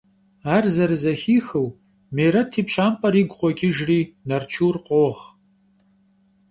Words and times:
Ар 0.55 0.65
зэрызэхихыу, 0.73 1.67
Мерэт 2.15 2.51
и 2.59 2.63
пщампӀэр 2.67 3.13
игу 3.21 3.35
къокӀыжри 3.41 3.99
Нарчур 4.27 4.75
къогъ. 4.85 5.21